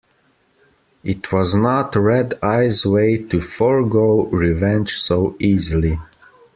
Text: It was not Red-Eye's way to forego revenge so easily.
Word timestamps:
It 1.03 1.31
was 1.31 1.53
not 1.53 1.95
Red-Eye's 1.95 2.87
way 2.87 3.19
to 3.25 3.39
forego 3.39 4.25
revenge 4.31 4.93
so 4.97 5.35
easily. 5.39 5.99